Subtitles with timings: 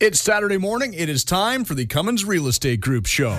[0.00, 0.94] It's Saturday morning.
[0.94, 3.36] It is time for the Cummins Real Estate Group show.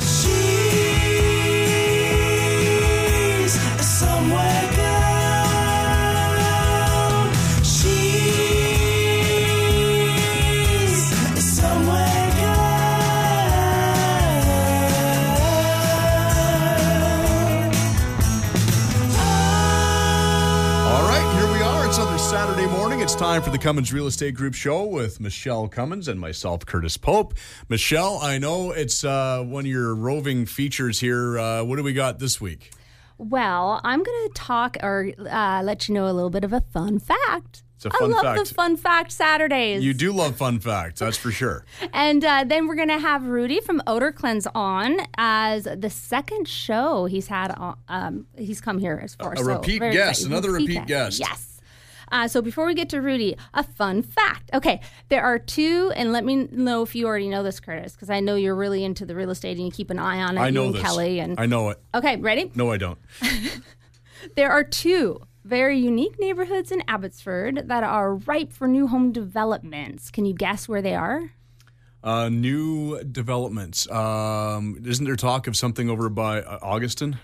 [22.40, 23.02] Saturday morning.
[23.02, 26.96] It's time for the Cummins Real Estate Group show with Michele Cummins and myself, Curtis
[26.96, 27.34] Pope.
[27.68, 31.38] Michele, I know it's uh, one of your roving features here.
[31.38, 32.72] Uh, what do we got this week?
[33.18, 36.62] Well, I'm going to talk or uh, let you know a little bit of a
[36.62, 37.64] fun fact.
[37.76, 38.48] It's a fun I love fact.
[38.48, 39.84] the fun fact Saturdays.
[39.84, 41.66] You do love fun facts, that's for sure.
[41.92, 46.48] And uh, then we're going to have Rudy from Odor Cleanse on as the second
[46.48, 47.52] show he's had.
[47.52, 51.20] On, um, he's come here as far as A so repeat guest, another repeat guest.
[51.20, 51.49] Yes.
[52.12, 54.50] Uh, so before we get to Rudy, a fun fact.
[54.54, 58.10] Okay, there are two, and let me know if you already know this, Curtis, because
[58.10, 60.42] I know you're really into the real estate and you keep an eye on it.
[60.42, 60.82] I know and this.
[60.82, 61.80] Kelly and I know it.
[61.94, 62.52] okay, ready?
[62.56, 63.00] No, I don't.
[64.36, 70.12] There are two very unique neighborhoods in Abbotsford that are ripe for new home developments.
[70.12, 71.32] Can you guess where they are?
[72.04, 73.90] Uh, new developments.
[73.90, 77.18] Um, isn't there talk of something over by uh, Auguston?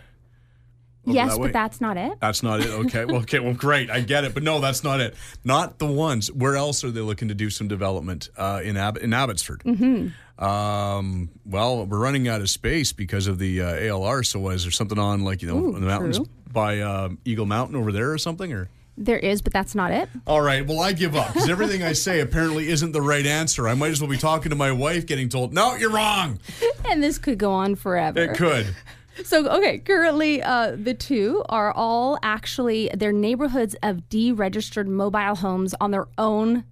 [1.06, 2.14] Yes, but that's not it.
[2.20, 2.68] That's not it.
[2.70, 3.06] Okay.
[3.06, 3.40] Well, okay.
[3.40, 3.90] Well, great.
[3.90, 4.34] I get it.
[4.34, 5.16] But no, that's not it.
[5.44, 6.32] Not the ones.
[6.32, 9.62] Where else are they looking to do some development uh, in Ab- in Abbotsford?
[9.64, 10.44] Mm-hmm.
[10.44, 14.26] Um, well, we're running out of space because of the uh, ALR.
[14.26, 16.28] So, is there something on like you know Ooh, in the mountains true.
[16.52, 18.52] by um, Eagle Mountain over there or something?
[18.52, 20.10] Or There is, but that's not it.
[20.28, 20.66] all right.
[20.68, 23.68] Well, I give up because everything I say apparently isn't the right answer.
[23.68, 26.40] I might as well be talking to my wife, getting told, "No, you're wrong."
[26.88, 28.20] And this could go on forever.
[28.20, 28.76] It could.
[29.24, 35.74] So, okay, currently uh, the two are all actually they're neighborhoods of deregistered mobile homes
[35.80, 36.66] on their own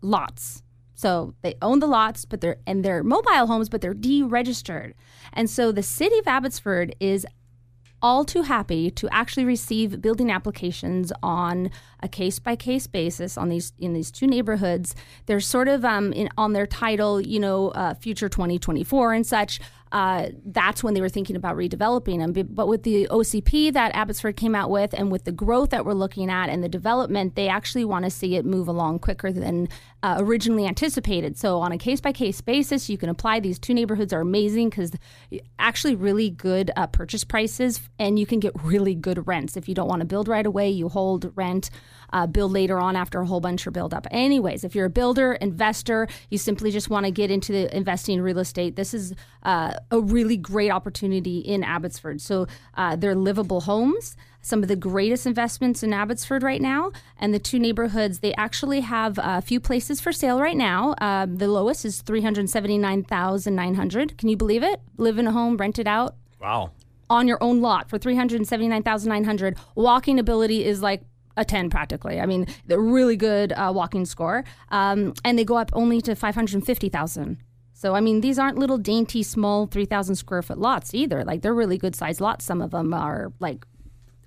[0.00, 0.62] lots.
[0.94, 4.94] So they own the lots, but they're and they're mobile homes, but they're deregistered.
[5.32, 7.26] And so the city of Abbotsford is
[8.00, 11.70] all too happy to actually receive building applications on
[12.00, 14.94] a case by case basis on these in these two neighborhoods.
[15.26, 19.60] They're sort of um, in, on their title, you know, uh, future 2024 and such.
[19.92, 22.32] Uh, that's when they were thinking about redeveloping them.
[22.32, 25.94] But- with the OCP that Abbotsford came out with, and with the growth that we're
[25.94, 29.68] looking at and the development, they actually want to see it move along quicker than
[30.02, 31.36] uh, originally anticipated.
[31.36, 33.40] So on a case by case basis, you can apply.
[33.40, 34.92] These two neighborhoods are amazing because
[35.58, 39.74] actually really good uh, purchase prices, and you can get really good rents if you
[39.74, 40.68] don't want to build right away.
[40.70, 41.70] You hold rent.
[42.10, 44.06] Uh, build later on after a whole bunch are built up.
[44.10, 48.22] Anyways, if you're a builder, investor, you simply just want to get into investing in
[48.22, 49.12] real estate, this is
[49.42, 52.20] uh, a really great opportunity in Abbotsford.
[52.20, 56.90] So uh, they're livable homes some of the greatest investments in Abbotsford right now.
[57.18, 60.94] And the two neighborhoods, they actually have a few places for sale right now.
[61.00, 64.16] Um, the lowest is three hundred seventy nine thousand nine hundred.
[64.16, 64.80] Can you believe it?
[64.96, 66.70] Live in a home, rent it out Wow.
[67.10, 69.56] on your own lot for three hundred seventy nine thousand nine hundred.
[69.74, 71.02] Walking ability is like
[71.36, 72.20] a 10 practically.
[72.20, 74.44] I mean, they're really good uh, walking score.
[74.70, 77.36] Um, and they go up only to 550,000.
[77.78, 81.24] So, I mean, these aren't little dainty, small 3,000 square foot lots either.
[81.24, 82.44] Like, they're really good sized lots.
[82.44, 83.64] Some of them are like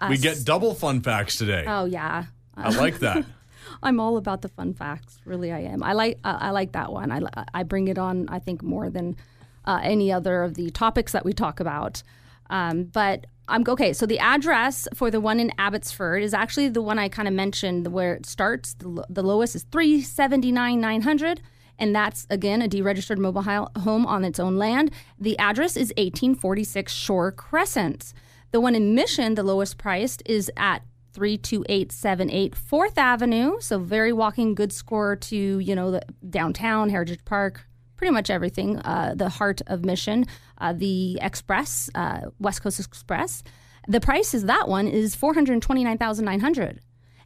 [0.00, 1.64] Uh, We get double fun facts today.
[1.66, 2.24] Oh, yeah.
[2.56, 3.24] I like that.
[3.82, 5.18] I'm all about the fun facts.
[5.24, 5.82] Really, I am.
[5.82, 7.12] I like uh, I like that one.
[7.12, 7.20] I,
[7.52, 8.28] I bring it on.
[8.28, 9.16] I think more than
[9.64, 12.02] uh, any other of the topics that we talk about.
[12.48, 13.92] Um, but I'm okay.
[13.92, 17.34] So the address for the one in Abbotsford is actually the one I kind of
[17.34, 18.74] mentioned where it starts.
[18.74, 21.40] The, the lowest is three seventy nine nine hundred.
[21.78, 24.90] And that's again a deregistered mobile home on its own land.
[25.18, 28.14] The address is 1846 Shore Crescent.
[28.56, 30.80] The one in Mission, the lowest priced, is at
[31.12, 33.60] 32878 4th Avenue.
[33.60, 36.00] So very walking good score to, you know, the
[36.30, 37.66] downtown, Heritage Park,
[37.96, 38.78] pretty much everything.
[38.78, 40.24] Uh, the heart of Mission,
[40.56, 43.42] uh, the Express, uh, West Coast Express.
[43.88, 46.80] The price is that one is 429,900.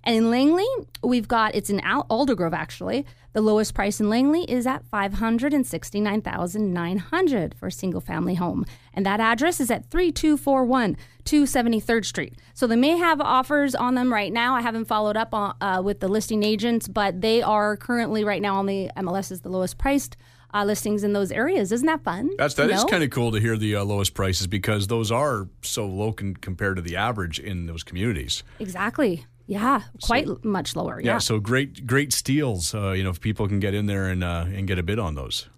[0.05, 0.67] And in Langley,
[1.03, 3.07] we've got it's in Al- Aldergrove actually.
[3.33, 8.67] The lowest price in Langley is at 569,900 for a single family home.
[8.93, 12.35] And that address is at 3241 273rd Street.
[12.55, 14.57] So they may have offers on them right now.
[14.57, 18.43] I haven't followed up on, uh, with the listing agents, but they are currently right
[18.43, 20.17] now on the MLS is the lowest priced
[20.53, 21.71] uh, listings in those areas.
[21.71, 22.31] Isn't that fun?
[22.37, 25.47] That's that is kind of cool to hear the uh, lowest prices because those are
[25.63, 28.43] so low con- compared to the average in those communities.
[28.59, 29.25] exactly.
[29.51, 31.01] Yeah, quite l- much lower.
[31.01, 31.19] Yeah, Yeah.
[31.19, 32.73] so great great steals.
[32.75, 34.99] Uh, you know, if people can get in there and uh, and get a bid
[35.01, 35.49] on those.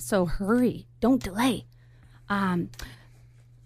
[0.00, 1.64] So hurry, don't delay.
[2.28, 2.70] Um,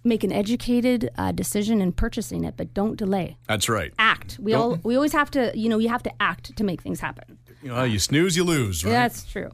[0.05, 3.37] make an educated uh, decision in purchasing it, but don't delay.
[3.47, 3.93] That's right.
[3.99, 4.39] Act.
[4.41, 5.53] We all we always have to.
[5.55, 7.39] You know, you have to act to make things happen.
[7.63, 8.85] You know, you snooze, you lose.
[8.85, 8.93] Right?
[8.93, 9.51] That's true.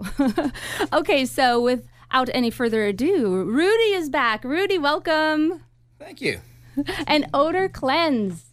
[0.92, 4.44] okay, so without any further ado, Rudy is back.
[4.44, 5.60] Rudy, welcome.
[5.98, 6.40] Thank you.
[7.08, 8.44] And odor cleanse.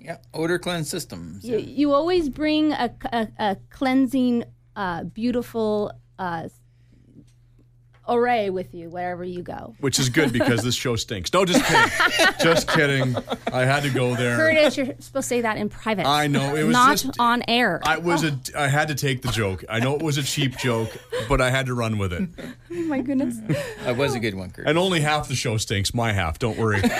[0.00, 1.44] Yeah, odor cleanse systems.
[1.44, 4.44] You, you always bring a, a, a cleansing,
[4.74, 6.48] uh, beautiful uh,
[8.08, 9.74] array with you wherever you go.
[9.80, 11.32] Which is good because this show stinks.
[11.32, 12.34] No, just kidding.
[12.40, 13.16] just kidding.
[13.52, 14.36] I had to go there.
[14.36, 16.06] Curtis, you're supposed to say that in private.
[16.06, 17.80] I know, it was not just- on air.
[17.84, 18.38] I was a.
[18.56, 19.64] I had to take the joke.
[19.68, 20.90] I know it was a cheap joke,
[21.28, 22.28] but I had to run with it.
[22.70, 23.36] oh my goodness.
[23.84, 24.66] That was a good one, Kurt.
[24.66, 25.94] And only half the show stinks.
[25.94, 26.38] My half.
[26.38, 26.82] Don't worry.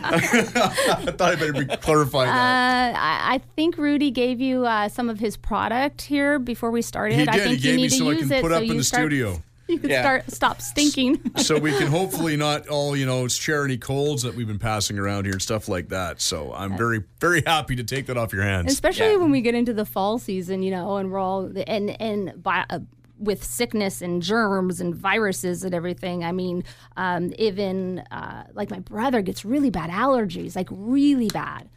[0.04, 2.94] I thought I better be- clarify that.
[2.94, 6.82] Uh, I, I think Rudy gave you uh, some of his product here before we
[6.82, 7.16] started.
[7.18, 8.50] he I think He you gave me need to so I use can it put
[8.50, 9.42] so up in the start, studio.
[9.68, 10.02] You can Yeah.
[10.02, 11.20] start stop stinking.
[11.38, 14.96] so we can hopefully not all you know share any colds that we've been passing
[14.96, 16.20] around here and stuff like that.
[16.20, 18.72] So I'm very very happy to take that off your hands.
[18.72, 19.16] especially Yeah.
[19.16, 22.64] when we get into the fall season, you know, and we're all and and by,
[22.70, 22.78] uh,
[23.18, 26.24] with sickness and germs and viruses and everything.
[26.24, 26.64] I mean,
[26.96, 31.68] um, even uh, like my brother gets really bad allergies, like really bad.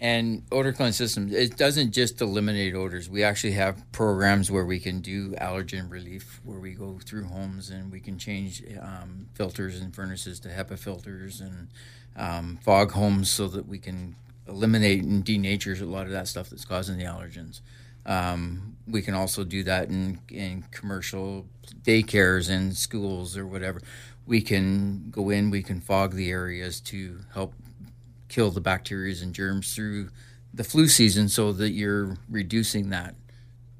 [0.00, 3.10] And odor cleanse systems, it doesn't just eliminate odors.
[3.10, 7.70] We actually have programs where we can do allergen relief, where we go through homes
[7.70, 11.68] and we can change um, filters and furnaces to HEPA filters and
[12.14, 14.14] um, fog homes so that we can
[14.46, 17.60] eliminate and denature a lot of that stuff that's causing the allergens.
[18.08, 21.46] Um, we can also do that in, in commercial
[21.82, 23.82] daycares and schools or whatever.
[24.26, 27.52] We can go in, we can fog the areas to help
[28.28, 30.08] kill the bacteria and germs through
[30.54, 33.14] the flu season so that you're reducing that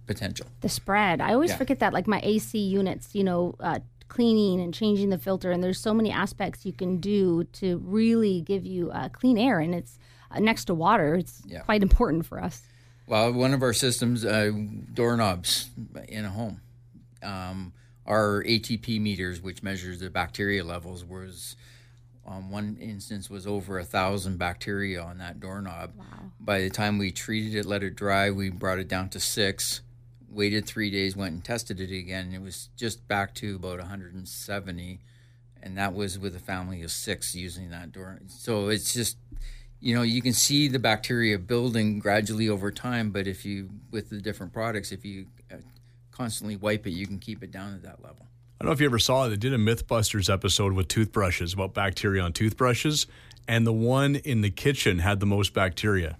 [0.06, 0.46] potential.
[0.60, 1.20] The spread.
[1.22, 1.56] I always Yeah.
[1.56, 3.54] forget that, like my AC units, you know.
[3.58, 7.76] Uh, cleaning and changing the filter and there's so many aspects you can do to
[7.84, 9.98] really give you uh, clean air and it's
[10.30, 11.60] uh, next to water it's Yeah.
[11.60, 12.62] quite important for us
[13.08, 14.52] Well, one of our systems, uh,
[14.92, 15.70] doorknobs
[16.08, 16.60] in a home,
[17.22, 17.72] um,
[18.04, 21.56] our ATP meters, which measures the bacteria levels, was
[22.26, 25.92] on one instance was over a thousand bacteria on that doorknob.
[25.96, 26.04] Wow.
[26.38, 29.80] By the time we treated it, let it dry, we brought it down to six.
[30.28, 32.34] Waited three days, went and tested it again.
[32.34, 35.00] It was just back to about 170,
[35.62, 38.18] and that was with a family of six using that door.
[38.26, 39.16] So it's just
[39.80, 44.10] you know you can see the bacteria building gradually over time but if you with
[44.10, 45.56] the different products if you uh,
[46.10, 48.28] constantly wipe it you can keep it down at that level
[48.60, 49.28] I don't know if you ever saw it.
[49.28, 53.06] They did a MythBusters episode with toothbrushes about bacteria on toothbrushes,
[53.46, 56.18] and the one in the kitchen had the most bacteria.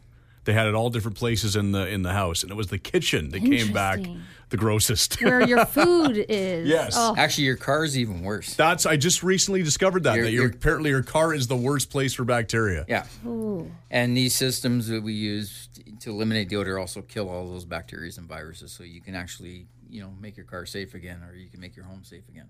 [0.49, 2.79] They had it all different places in the in the house, and it was the
[2.79, 4.01] kitchen that came back
[4.49, 5.21] the grossest.
[5.21, 6.95] where your food is Yes.
[6.97, 10.33] oh, actually your car is even worse That's I just recently discovered that Your- that
[10.33, 12.87] your, your- apparently your car is the worst place for bacteria.
[12.89, 13.71] yeah ooh.
[13.91, 15.69] and these systems that we use
[16.01, 19.67] to eliminate the odor also kill all those bacteria and viruses so you can actually
[19.91, 22.49] you know make your car safe again or you can make your home safe again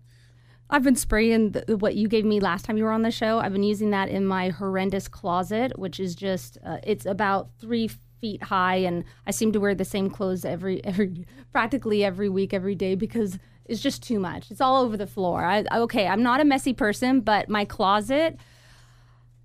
[0.71, 3.39] I've been spraying the, what you gave me last time you were on the show.
[3.39, 7.89] I've been using that in my horrendous closet, which is just uh, it's about three
[8.21, 12.53] feet high, and I seem to wear the same clothes every every practically every week,
[12.53, 14.51] every day because it's just too much.
[14.51, 15.45] It's all over the floor.
[15.45, 18.39] I, okay, I'm not a messy person, but my closet.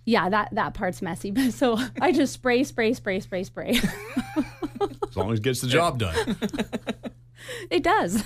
[0.05, 1.31] Yeah, that, that part's messy.
[1.51, 3.71] So I just spray, spray, spray, spray, spray.
[5.09, 6.37] As long as it gets the job done.
[7.69, 8.23] It does.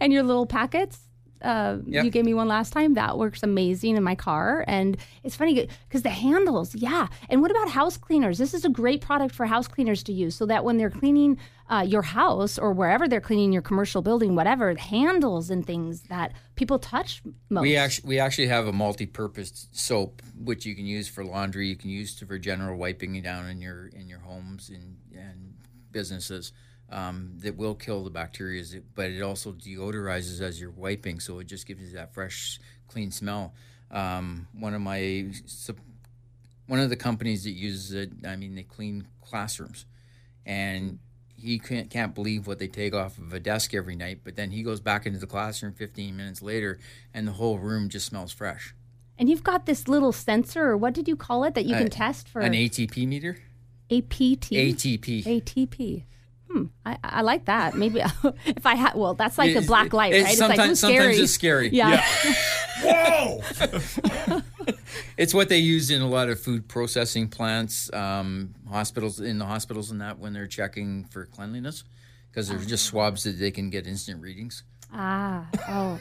[0.00, 1.03] and your little packets,
[1.44, 2.04] uh, Yep.
[2.04, 2.94] you gave me one last time.
[2.94, 4.64] That works amazing in my car.
[4.66, 7.08] And it's funny because the handles, yeah.
[7.28, 8.38] And what about house cleaners?
[8.38, 11.38] This is a great product for house cleaners to use so that when they're cleaning
[11.70, 16.32] uh, your house or wherever they're cleaning your commercial building, whatever, handles and things that
[16.56, 17.62] people touch most.
[17.62, 21.68] We actually we actually have a multi-purpose soap which you can use for laundry.
[21.68, 25.54] You can use for general wiping down in your in your homes and and
[25.90, 26.52] businesses.
[26.90, 28.62] Um, that will kill the bacteria,
[28.94, 33.10] but it also deodorizes as you're wiping, so it just gives you that fresh, clean
[33.10, 33.54] smell.
[33.90, 35.30] Um, one of my
[36.66, 39.86] one of the companies that uses it, I mean, they clean classrooms,
[40.46, 40.98] and
[41.36, 44.20] he can't, can't believe what they take off of a desk every night.
[44.24, 46.78] But then he goes back into the classroom 15 minutes later,
[47.12, 48.74] and the whole room just smells fresh.
[49.18, 51.86] and you've got this little sensor, or what did you call it, that you can
[51.86, 53.38] Uh, test for An ATP meter,
[53.90, 54.50] APT?
[54.50, 55.22] ATP.
[55.24, 56.04] ATP.
[56.86, 57.74] I, I like that.
[57.74, 58.00] Maybe
[58.46, 60.30] if I had, well, that's like a It's- black light, it's right?
[60.30, 61.68] It's sometimes- like ooh, sometimes it's scary.
[61.70, 62.04] Yeah.
[62.82, 63.40] Whoa!
[65.16, 69.44] It's what they use in a lot of food processing plants, um, hospitals, in the
[69.44, 71.84] hospitals and that when they're checking for cleanliness,
[72.30, 74.64] because they're just swabs that they can get instant readings.
[74.92, 75.46] Ah.
[75.68, 76.00] Oh.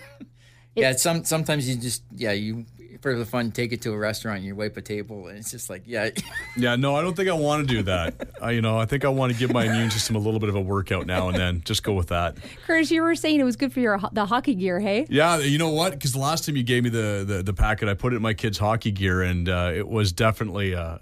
[0.75, 2.65] Yeah, some sometimes you just yeah you
[3.01, 5.51] for the fun take it to a restaurant, and you wipe a table, and it's
[5.51, 6.09] just like yeah,
[6.57, 8.15] Yeah, no, I don't think I want to do that.
[8.41, 10.49] I, you know, I think I want to give my immune system a little bit
[10.49, 11.61] of a workout now and then.
[11.65, 12.37] Just go with that.
[12.65, 15.05] Curtis, you were saying it was good for your the hockey gear, hey?
[15.09, 15.91] Yeah, you know what?
[15.91, 18.21] Because the last time you gave me the, the, the packet, I put it in
[18.21, 20.97] my kids' hockey gear, and uh, it was definitely uh,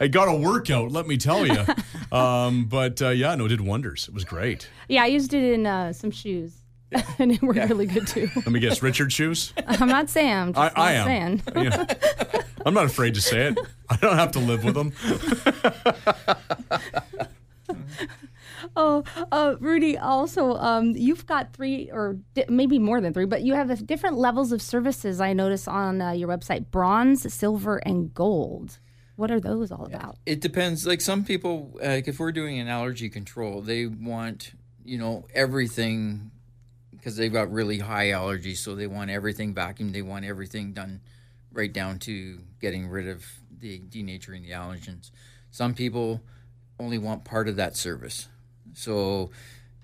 [0.00, 0.92] I got a workout.
[0.92, 1.64] Let me tell you.
[2.16, 4.08] um, but uh, yeah, no, it did wonders.
[4.08, 4.68] It was great.
[4.88, 6.62] Yeah, I used it in uh, some shoes.
[7.18, 8.30] and it worked really good too.
[8.36, 9.52] Let me guess, Richard shoes.
[9.66, 10.32] I'm not saying.
[10.32, 11.06] I'm I, just I not am.
[11.06, 11.42] saying.
[11.56, 11.86] Yeah.
[12.66, 13.58] I'm not afraid to say it.
[13.88, 14.92] I don't have to live with them.
[18.76, 19.02] Oh,
[19.32, 19.96] uh, Rudy.
[19.98, 24.16] Also, um, you've got three, or di- maybe more than three, but you have different
[24.16, 25.20] levels of services.
[25.20, 28.78] I notice on uh, your website: bronze, silver, and gold.
[29.16, 30.16] What are those all about?
[30.26, 30.86] it depends.
[30.86, 34.52] Like some people, like if we're doing an allergy control, they want
[34.84, 36.30] you know everything
[37.08, 39.94] because they've got really high allergies, so they want everything vacuumed.
[39.94, 41.00] They want everything done
[41.54, 43.24] right down to getting rid of
[43.60, 45.10] the denaturing the allergens.
[45.50, 46.20] Some people
[46.78, 48.28] only want part of that service,
[48.74, 49.30] so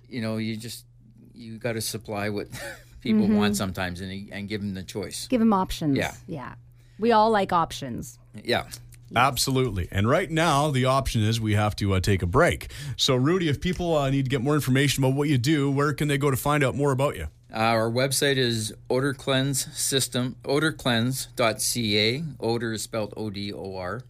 [0.06, 0.84] you know you just
[1.32, 2.48] you got to supply what
[3.00, 3.54] people want mm-hmm.
[3.54, 5.26] sometimes and and give them the choice.
[5.26, 5.96] Give them options.
[5.96, 6.12] Yeah.
[6.26, 6.56] yeah.
[6.98, 8.18] We all like options.
[8.44, 8.66] Yeah.
[9.14, 9.88] Absolutely.
[9.90, 12.70] And right now, the option is we have to uh, take a break.
[12.96, 15.92] So, Rudy, if people uh, need to get more information about what you do, where
[15.92, 17.28] can they go to find out more about you?
[17.52, 22.24] Uh, our website is odor cleanse system odorcleanse.ca.
[22.40, 24.02] Odor is spelled O D O R,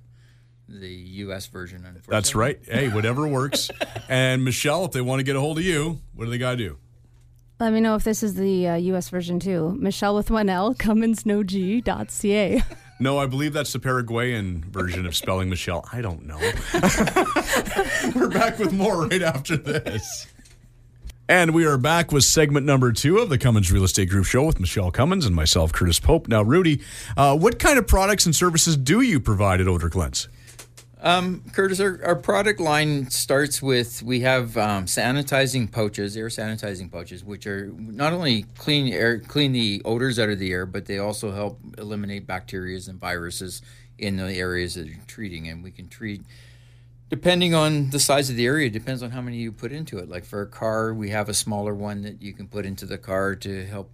[0.67, 1.47] the U.S.
[1.49, 1.87] version.
[2.09, 2.59] That's right.
[2.65, 3.71] Hey, whatever works.
[4.09, 6.53] and Michele, if they want to get a hold of you, what do they got
[6.53, 6.79] to do?
[7.61, 9.11] Let me know if this is the uh, U.S.
[9.11, 9.77] version too.
[9.79, 12.63] Michele with one L, CumminsNoG.ca.
[13.01, 15.85] No, I believe that's the Paraguayan version of spelling Michele.
[15.93, 16.39] I don't know.
[18.15, 20.29] We're back with more right after this.
[21.29, 24.45] And we are back with segment number two of the Cummins Real Estate Group Show
[24.45, 26.29] with Michele Cummins and myself, Curtis Pope.
[26.29, 26.83] Now, Rudy,
[27.17, 29.89] uh, what kind of products and services do you provide at Odor
[31.05, 31.53] Cleanse?
[31.53, 37.23] Curtis, our, our product line starts with we have um, sanitizing pouches, air sanitizing pouches,
[37.23, 40.99] which are not only clean air, clean the odors out of the air, but they
[40.99, 43.63] also help eliminate bacteria and viruses
[43.99, 45.47] in the areas that you're treating.
[45.49, 46.23] And we can treat,
[47.11, 50.09] depending on the size of the area, depends on how many you put into it.
[50.09, 52.99] Like for a car, we have a smaller one that you can put into the
[52.99, 53.93] car to help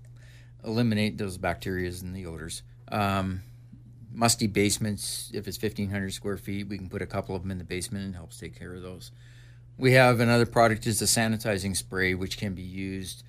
[0.64, 2.62] eliminate those bacteria and the odors.
[2.90, 3.42] Um,
[4.12, 7.58] musty basements, if it's 1,500 square feet, we can put a couple of them in
[7.58, 9.12] the basement and helps take care of those.
[9.78, 13.22] We have another product is a sanitizing spray, which can be used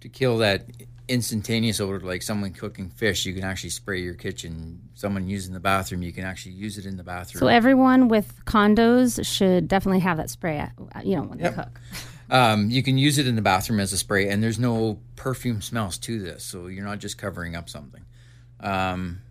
[0.00, 0.64] to kill that
[1.08, 3.26] instantaneous odor, like someone cooking fish.
[3.26, 4.80] You can actually spray your kitchen.
[4.94, 7.40] Someone using the bathroom, you can actually use it in the bathroom.
[7.40, 10.60] So everyone with condos should definitely have that spray.
[10.60, 10.68] uh,
[11.02, 11.56] You know when Yep.
[11.56, 11.80] they cook.
[12.32, 15.60] Um, you can use it in the bathroom as a spray, and there's no perfume
[15.60, 18.04] smells to this, so you're not just covering up something.
[18.60, 19.22] Um,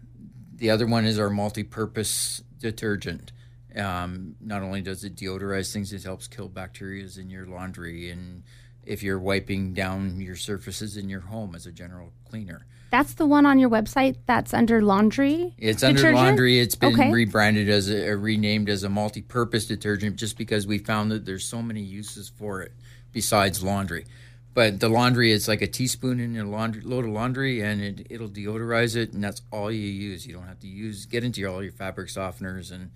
[0.59, 3.31] the other one is our multi-purpose detergent.
[3.75, 8.43] Um, not only does it deodorize things, it helps kill bacteria in your laundry, and
[8.83, 12.65] if you're wiping down your surfaces in your home as a general cleaner.
[12.91, 14.15] That's the one on your website.
[14.25, 15.53] That's under laundry.
[15.59, 16.59] It's under laundry.
[16.59, 17.11] It's been Okay.
[17.11, 21.61] rebranded as a, renamed as a multi-purpose detergent, just because we found that there's so
[21.61, 22.73] many uses for it
[23.11, 24.05] besides laundry.
[24.53, 28.07] But the laundry, is like a teaspoon in a laundry load of laundry, and it,
[28.09, 30.25] it'll deodorize it, and that's all you use.
[30.25, 32.91] You don't have to use get into your, all your fabric softeners and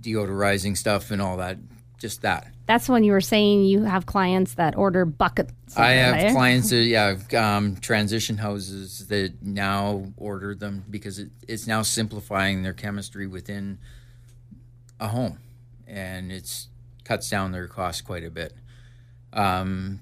[0.00, 1.58] deodorizing stuff and all that.
[1.98, 2.46] Just that.
[2.66, 5.76] That's when you were saying you have clients that order buckets.
[5.76, 6.32] I have right?
[6.32, 12.62] clients that yeah, um, transition houses that now order them because it, it's now simplifying
[12.62, 13.78] their chemistry within
[15.00, 15.38] a home,
[15.88, 16.68] and it's
[17.02, 18.52] cuts down their cost quite a bit.
[19.32, 20.00] Um,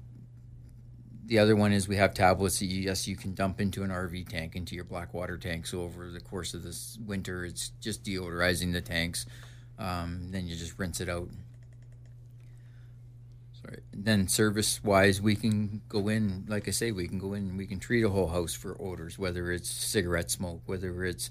[1.27, 3.89] the other one is we have tablets that you, yes you can dump into an
[3.89, 5.67] RV tank into your black water tank.
[5.67, 9.25] So over the course of this winter, it's just deodorizing the tanks.
[9.77, 11.29] Um, then you just rinse it out
[13.61, 13.81] Sorry.
[13.93, 17.57] Then service wise, we can go in, like I say, we can go in and
[17.57, 21.29] we can treat a whole house for odors, whether it's cigarette smoke, whether it's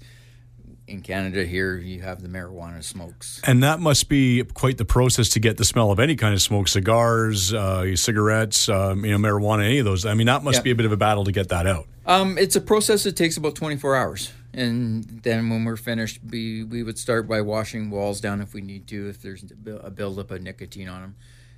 [0.87, 3.41] in Canada here, you have the marijuana smokes.
[3.43, 6.41] And that must be quite the process to get the smell of any kind of
[6.41, 10.05] smoke, cigars, uh, cigarettes, um, you know, marijuana, any of those.
[10.05, 11.87] I mean, that must be a bit of a battle to get that out.
[12.05, 14.31] Um, it's a process that takes about 24 hours.
[14.53, 18.61] And then when we're finished, we, we would start by washing walls down if we
[18.61, 19.43] need to, if there's
[19.81, 21.15] a buildup of nicotine on them.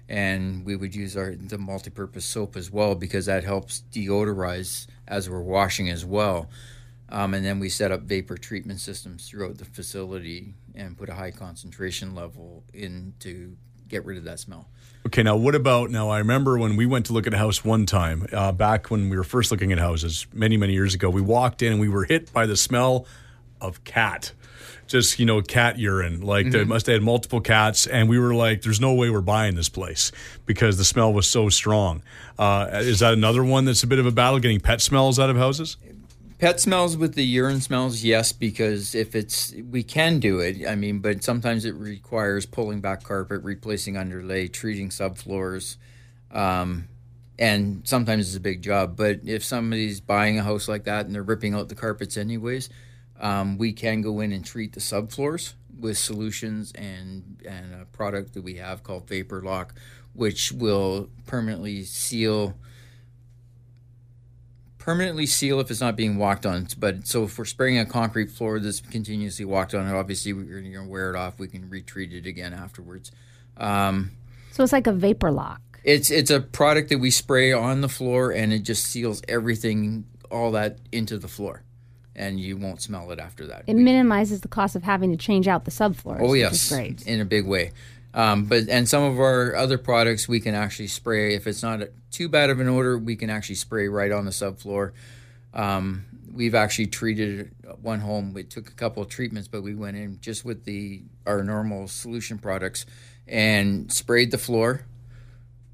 [0.09, 5.29] and we would use our the multi-purpose soap as well because that helps deodorize as
[5.29, 6.50] we're washing as well.
[7.11, 11.13] Um, and then we set up vapor treatment systems throughout the facility and put a
[11.13, 13.55] high concentration level in to
[13.87, 14.69] get rid of that smell.
[15.05, 16.09] Okay, now what about now?
[16.09, 19.09] I remember when we went to look at a house one time uh, back when
[19.09, 21.09] we were first looking at houses many, many years ago.
[21.09, 23.07] We walked in and we were hit by the smell
[23.59, 24.33] of cat.
[24.87, 26.21] Just you know, cat urine.
[26.21, 29.21] Like they must have had multiple cats, and we were like, "There's no way we're
[29.21, 30.11] buying this place
[30.47, 32.01] because the smell was so strong."
[32.39, 35.29] Uh, is that another one that's a bit of a battle getting pet smells out
[35.29, 35.77] of houses?
[36.39, 40.65] Pet smells with the urine smells, yes, because if it's we can do it.
[40.65, 45.75] I mean, but sometimes it requires pulling back carpet, replacing underlay, treating subfloors,
[46.31, 46.88] um,
[47.38, 48.96] and sometimes it's a big job.
[48.96, 52.69] But if somebody's buying a house like that and they're ripping out the carpets anyways,
[53.19, 58.34] um, we can go in and treat the subfloors with solutions and and a product
[58.36, 59.75] that we have called Vapor Lock,
[60.13, 62.55] which will permanently seal
[64.79, 66.67] permanently seal if it's not being walked on.
[66.79, 70.74] But so if we're spraying a concrete floor that's continuously walked on, obviously we're going
[70.74, 71.38] to wear it off.
[71.38, 73.12] We can retreat it again afterwards.
[73.57, 74.12] Um,
[74.51, 75.62] So it's like a vapor lock.
[75.83, 80.05] it's it's a product that we spray on the floor and it just seals everything,
[80.31, 81.63] all that into the floor,
[82.15, 83.63] and you won't smell it after that.
[83.67, 86.19] It minimizes the cost of having to change out the subfloors.
[86.21, 87.01] Oh which yes, is great.
[87.07, 87.71] in a big way.
[88.13, 91.81] Um, but and some of our other products we can actually spray if it's not
[92.11, 92.97] too bad of an odor.
[92.97, 94.93] We can actually spray right on the subfloor.
[95.53, 97.51] Um, we've actually treated
[97.81, 98.33] one home.
[98.33, 101.87] We took a couple of treatments, but we went in just with the our normal
[101.87, 102.85] solution products
[103.27, 104.85] and sprayed the floor.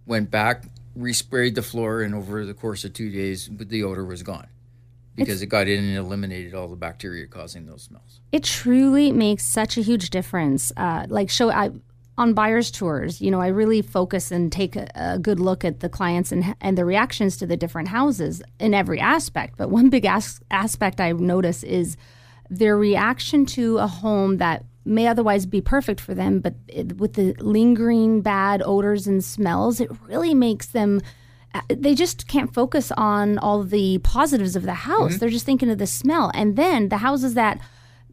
[0.05, 0.65] Went back,
[0.97, 4.47] resprayed the floor, and over the course of two days, the odor was gone
[5.15, 8.19] because it got in and eliminated all the bacteria causing those smells.
[8.31, 10.73] It truly makes such a huge difference.
[10.75, 11.71] Uh, like show I
[12.17, 15.81] on buyers tours, you know, I really focus and take a, a good look at
[15.81, 19.57] the clients and and the reactions to the different houses in every aspect.
[19.57, 21.97] But one big as- aspect I notice is
[22.49, 27.13] their reaction to a home that may otherwise be perfect for them, but it, with
[27.13, 31.01] the lingering bad odors and smells, it really makes them
[31.55, 35.17] uh, they just can't focus on all the positives of the house.
[35.17, 36.29] They're just thinking of the smell.
[36.33, 37.59] And then the houses that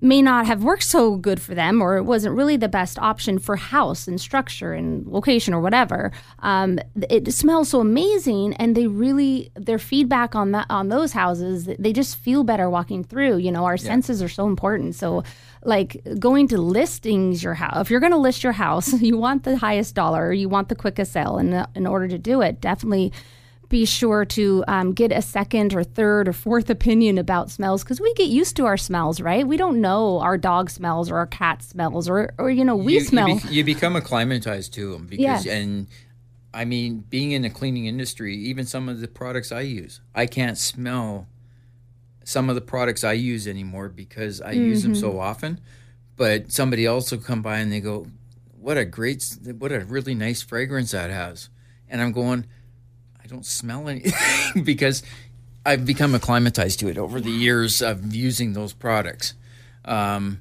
[0.02, 3.38] may not have worked so good for them or it wasn't really the best option
[3.38, 6.10] for house and structure and location or whatever
[6.40, 11.68] um, it smells so amazing and they really their feedback on that on those houses
[11.78, 14.94] they just feel better walking through you know our senses are so important.
[14.94, 15.22] So
[15.64, 19.44] like going to listings your house if you're going to list your house you want
[19.44, 23.12] the highest dollar you want the quickest sale and in order to do it definitely
[23.72, 28.00] be sure to um, get a second or third or fourth opinion about smells because
[28.00, 29.44] we get used to our smells, right?
[29.48, 32.94] We don't know our dog smells or our cat smells or, or you know, we
[32.94, 33.28] you, smell.
[33.30, 35.46] You, bec- you become acclimatized to them because, Yes.
[35.46, 35.87] and
[36.54, 40.26] I mean, being in the cleaning industry, even some of the products I use, I
[40.26, 41.26] can't smell
[42.24, 45.00] some of the products I use anymore because I use them Mm-hmm.
[45.00, 45.61] so often.
[46.16, 48.06] But somebody else will come by and they go,
[48.61, 49.24] "What a great,
[49.58, 51.48] what a really nice fragrance that has,"
[51.88, 52.44] and I'm going,
[53.33, 55.03] don't smell anything because
[55.64, 59.35] I've become acclimatized to it over the years of using those products.
[59.85, 60.40] Um,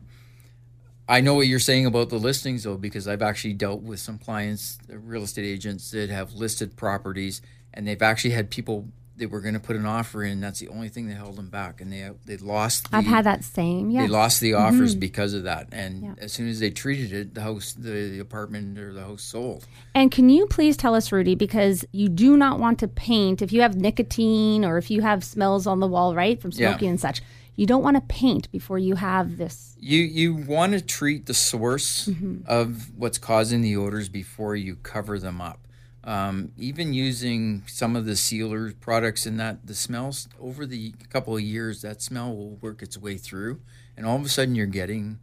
[1.07, 4.17] I know what you're saying about the listings though, because I've actually dealt with some
[4.17, 7.41] clients, real estate agents that have listed properties,
[7.73, 8.87] and they've actually had people
[9.21, 10.41] that were going to put an offer in.
[10.41, 12.91] That's the only thing that held them back, and they they lost.
[12.91, 13.89] The, I've had that same.
[13.89, 14.01] Yeah.
[14.01, 14.99] They lost the offers mm-hmm.
[14.99, 18.91] because of that, and as soon as they treated it, the house, the apartment or
[18.91, 19.65] the house sold.
[19.95, 23.53] And can you please tell us, Rudy, because you do not want to paint if
[23.53, 26.71] you have nicotine or if you have smells on the wall, right, from Yeah.
[26.71, 27.21] smoking and such.
[27.55, 29.75] You don't want to paint before you have this.
[29.79, 32.41] You you want to treat the source mm-hmm.
[32.47, 35.67] of what's causing the odors before you cover them up.
[36.03, 41.35] Um, even using some of the sealer products in that the smells over the couple
[41.35, 43.61] of years that smell will work its way through,
[43.95, 45.19] and all of a sudden you're getting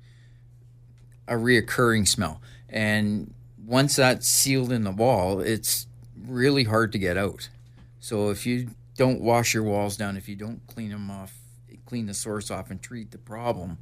[1.27, 2.41] a reoccurring smell.
[2.69, 5.87] And once that's sealed in the wall, it's
[6.17, 7.49] really hard to get out.
[8.01, 11.35] So if you don't wash your walls down, if you don't clean them off,
[11.87, 13.79] clean the source off, and treat the problem,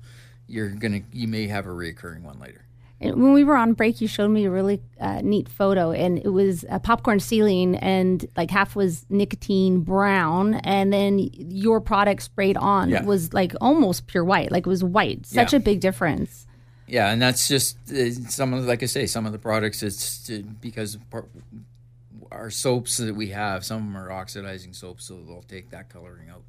[0.47, 2.66] you're gonna you may have a reoccurring one later.
[3.01, 6.19] And when we were on break, you showed me a really uh, neat photo, and
[6.19, 12.23] it was a popcorn ceiling, and like half was nicotine brown, and then your product
[12.23, 13.03] sprayed on Yeah.
[13.05, 15.27] was like almost pure white, like it was white.
[15.27, 15.59] Such Yeah.
[15.59, 16.47] a big difference.
[16.89, 19.83] Yeah, and that's just uh, some of like I say, some of the products.
[19.83, 21.27] It's uh, because par-
[22.33, 25.89] our soaps that we have, some of them are oxidizing soaps, so they'll take that
[25.91, 26.43] coloring out.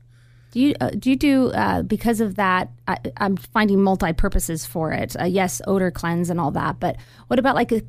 [0.51, 2.69] Do you uh, do you do uh, because of that?
[2.87, 5.15] I, I'm finding multi purposes for it.
[5.19, 6.95] Uh, yes, odor cleanse and all that, but
[7.27, 7.81] what about like a,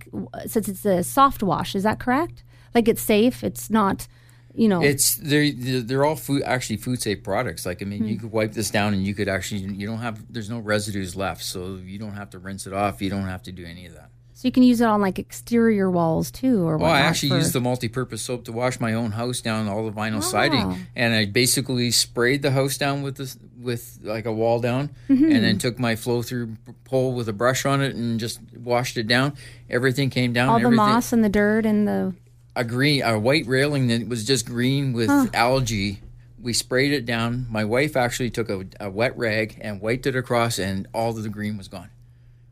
[0.47, 1.75] since it's a soft wash?
[1.75, 2.43] Is that correct?
[2.75, 3.45] Like it's safe.
[3.45, 4.09] It's not,
[4.55, 4.83] you know.
[4.83, 7.65] It's they're they're all food actually food safe products.
[7.65, 10.21] Like I mean, you could wipe this down and you could actually you don't have
[10.33, 13.01] there's no residues left, so you don't have to rinse it off.
[13.01, 14.11] You don't have to do any of that.
[14.39, 17.39] So you can use it on like exterior walls too, or Well, I actually for-
[17.39, 20.21] used the multi-purpose soap to wash my own house down, all the vinyl Oh.
[20.21, 24.91] siding, and I basically sprayed the house down with this with like a wall down,
[25.09, 25.25] Mm-hmm.
[25.25, 29.09] and then took my flow-through pole with a brush on it and just washed it
[29.09, 29.35] down.
[29.69, 30.49] Everything came down.
[30.51, 32.15] all the everything, moss and the dirt and the.
[32.55, 36.01] a green, a white railing that was just green with algae.
[36.41, 37.47] We sprayed it down.
[37.51, 41.23] My wife actually took a, a wet rag and wiped it across, and all of
[41.25, 41.91] the green was gone.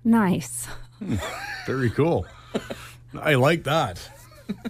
[0.04, 0.66] Nice.
[1.66, 2.26] Very cool.
[3.20, 4.08] I like that.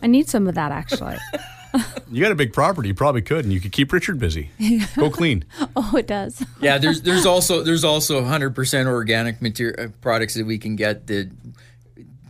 [0.03, 1.19] I need some of that actually.
[2.11, 2.89] You got a big property.
[2.89, 4.51] You probably could, and you could keep Richard busy.
[4.97, 5.45] Go clean.
[5.77, 6.43] oh, it does.
[6.61, 11.07] Yeah, there's there's also there's also 100% organic material uh, products that we can get
[11.09, 11.31] that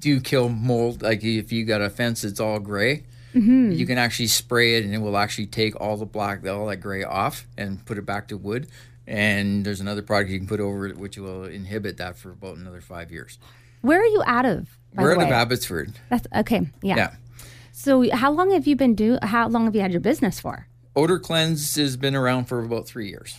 [0.00, 1.02] do kill mold.
[1.02, 3.04] Like if you got a fence that's all gray,
[3.34, 3.72] mm-hmm.
[3.72, 6.78] you can actually spray it and it will actually take all the black, all that
[6.78, 8.68] gray off and put it back to wood.
[9.06, 12.56] And there's another product you can put over it which will inhibit that for about
[12.56, 13.38] another five years.
[13.86, 14.68] Where are you out of?
[14.94, 15.28] We're out of?
[15.30, 15.92] Abbotsford.
[16.08, 16.68] That's okay.
[16.82, 16.96] Yeah.
[16.96, 17.14] Yeah.
[17.72, 19.18] So how long have you been do?
[19.22, 20.66] How long have you had your business for?
[20.96, 23.38] Odor Cleanse has been around for about three years.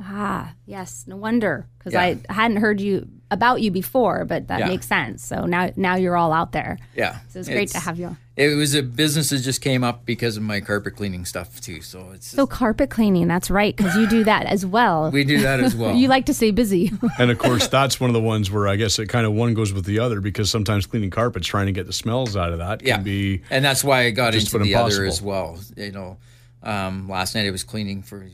[0.00, 1.04] Ah, yes.
[1.06, 2.14] No wonder, because Yeah.
[2.28, 4.66] I hadn't heard you about you before, but that Yeah.
[4.68, 5.24] makes sense.
[5.24, 6.78] So now, now you're all out there.
[6.94, 7.18] Yeah.
[7.28, 8.16] So it's great to have you.
[8.38, 11.80] It was a business that just came up because of my carpet cleaning stuff too.
[11.80, 15.10] So it's So carpet cleaning, that's right, because you do that as well.
[15.10, 15.92] we do that as well.
[15.96, 16.92] you like to stay busy.
[17.18, 19.54] And of course, that's one of the ones where I guess it kind of one
[19.54, 22.58] goes with the other because sometimes cleaning carpets, trying to get the smells out of
[22.58, 23.42] that, can yeah, be.
[23.50, 25.58] and that's why I got just into about the other as well.
[25.76, 26.18] You know,
[26.62, 28.24] um, last night I was cleaning for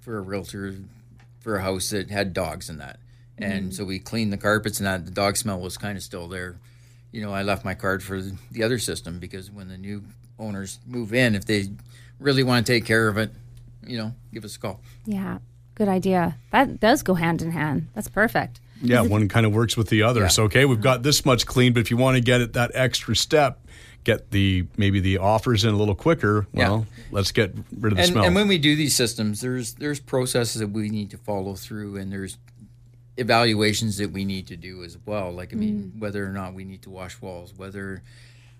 [0.00, 0.74] for a realtor
[1.40, 2.98] for a house that had dogs in that,
[3.38, 6.28] and so we cleaned the carpets and that the dog smell was kind of still
[6.28, 6.58] there.
[7.16, 10.04] You know, I left my card for the other system because when the new
[10.38, 11.70] owners move in, if they
[12.20, 13.30] really want to take care of it,
[13.86, 14.82] you know, give us a call.
[15.06, 15.38] yeah,
[15.76, 16.36] good idea.
[16.52, 17.88] That does go hand in hand.
[17.94, 18.60] That's perfect.
[18.82, 20.22] Yeah, one kind of works with the other.
[20.22, 20.28] Yeah.
[20.28, 22.72] So okay, we've got this much clean, but if you want to get it that
[22.74, 23.66] extra step,
[24.04, 26.46] get the maybe the offers in a little quicker.
[26.52, 26.68] Yeah.
[26.68, 28.24] Well, let's get rid of the and, smell.
[28.24, 31.96] and when we do these systems, there's there's processes that we need to follow through,
[31.96, 32.36] and there's
[33.16, 35.32] evaluations that we need to do as well.
[35.32, 38.02] Like I mean, whether or not we need to wash walls, whether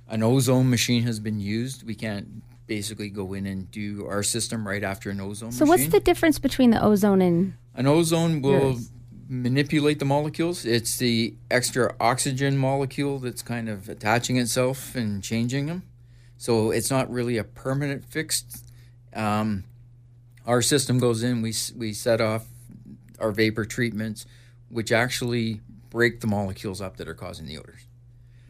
[0.09, 4.66] an ozone machine has been used, we can't basically go in and do our system
[4.66, 5.69] right after an ozone So machine.
[5.69, 8.90] what's the difference between the ozone and An ozone will Yours.
[9.29, 10.64] manipulate the molecules.
[10.64, 15.83] It's the extra oxygen molecule that's kind of attaching itself and changing them.
[16.38, 18.64] So it's not really a permanent fixed.
[19.14, 19.64] Um,
[20.47, 21.42] our system goes in.
[21.42, 22.47] We we set off
[23.19, 24.27] our vapor treatments,
[24.68, 27.83] which actually break the molecules up that are causing the odors.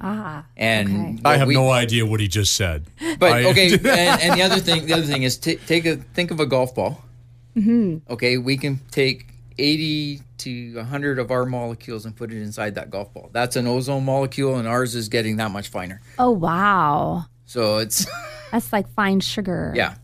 [0.00, 0.44] ah?
[0.57, 1.22] And Okay.
[1.24, 2.87] I have we- no idea what he just said.
[3.18, 5.96] but I- okay, and, and the other thing, the other thing is t- take a
[5.96, 7.02] think of a golf ball.
[7.57, 8.12] Mm-hmm.
[8.12, 9.26] Okay, we can take
[9.59, 13.31] eighty to hundred of our molecules and put it inside that golf ball.
[13.33, 16.02] That's an ozone molecule, and ours is getting that much finer.
[16.18, 18.06] Oh wow, So it's
[18.52, 19.72] that's like fine sugar.
[19.74, 19.94] yeah,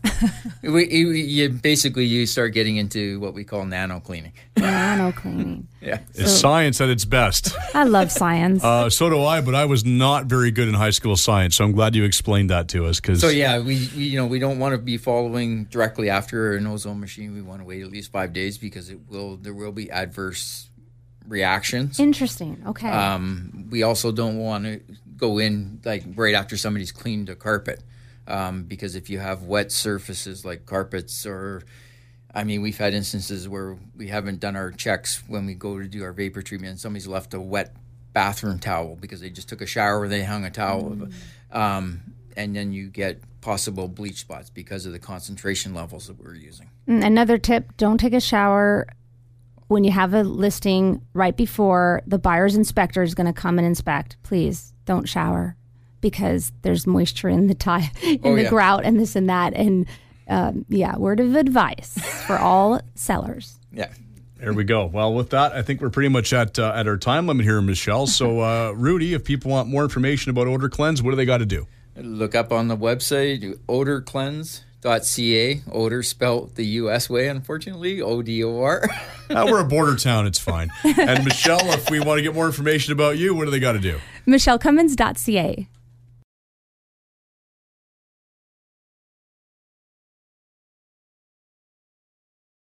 [0.61, 4.31] we, you, you basically you start getting into what we call nano cleaning.
[4.57, 5.67] nano cleaning.
[5.83, 7.53] Yeah, It's science at its best.
[7.75, 8.63] I love science.
[8.63, 11.57] Uh, so do I, but I was not very good in high school science.
[11.57, 13.01] So I'm glad you explained that to us.
[13.01, 16.55] Because So yeah, we, we you know we don't want to be following directly after
[16.55, 17.33] an ozone machine.
[17.33, 20.69] We want to wait at least five days because it will there will be adverse
[21.27, 21.99] reactions.
[21.99, 22.61] Interesting.
[22.67, 22.89] Okay.
[22.89, 24.81] Um, we also don't want to
[25.17, 27.81] go in like right after somebody's cleaned a carpet
[28.27, 31.61] um, because if you have wet surfaces like carpets or
[32.33, 35.87] I mean we've had instances where we haven't done our checks when we go to
[35.87, 37.75] do our vapor treatment and somebody's left a wet
[38.11, 40.97] bathroom towel because they just took a shower where they hung a towel
[41.51, 42.01] um,
[42.35, 46.69] and then you get possible bleach spots because of the concentration levels that we're using
[46.87, 48.87] Mm, Another tip: don't take a shower
[49.73, 53.65] when you have a listing right before the buyer's inspector is going to come and
[53.67, 54.15] inspect.
[54.23, 55.55] Please don't shower
[56.01, 58.49] because there's moisture in the tile, in Oh, the yeah.
[58.49, 59.53] grout, and this and that.
[59.53, 59.85] And
[60.29, 63.59] um, yeah, word of advice for all sellers.
[63.71, 63.89] yeah
[64.39, 64.85] There we go.
[64.85, 67.61] Well, with that, I think we're pretty much at uh, at our time limit here,
[67.61, 68.07] Michele.
[68.07, 71.37] So, uh, Rudy, if people want more information about Odor Cleanse, what do they got
[71.39, 71.67] to do?
[71.95, 73.57] Look up on the website
[74.83, 75.61] odorcleanse.ca.
[75.71, 77.09] Odor spelt the U.S.
[77.09, 78.89] way, unfortunately, O D O R.
[79.29, 80.69] Uh, we're a border town; it's fine.
[80.83, 83.71] And Michele, if we want to get more information about you, what do they got
[83.73, 83.99] to do?
[84.27, 85.67] MicheleCummins.ca.